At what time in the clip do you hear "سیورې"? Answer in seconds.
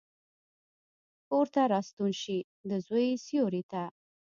3.25-3.63